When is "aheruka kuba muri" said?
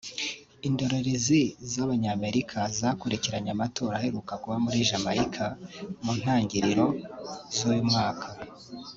3.99-4.77